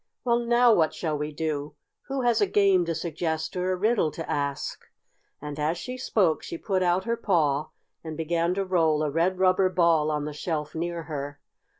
Well, 0.23 0.39
now 0.39 0.73
what 0.73 0.95
shall 0.95 1.15
we 1.15 1.31
do? 1.31 1.75
Who 2.07 2.21
has 2.21 2.41
a 2.41 2.47
game 2.47 2.85
to 2.85 2.95
suggest 2.95 3.55
or 3.55 3.71
a 3.71 3.75
riddle 3.75 4.09
to 4.13 4.27
ask?" 4.27 4.81
and, 5.39 5.59
as 5.59 5.77
she 5.77 5.95
spoke, 5.95 6.41
she 6.41 6.57
put 6.57 6.81
out 6.81 7.03
her 7.03 7.15
paw 7.15 7.69
and 8.03 8.17
began 8.17 8.55
to 8.55 8.65
roll 8.65 9.03
a 9.03 9.11
red 9.11 9.37
rubber 9.37 9.69
ball 9.69 10.09
on 10.09 10.25
the 10.25 10.33
shelf 10.33 10.73
near 10.73 11.03
her. 11.03 11.39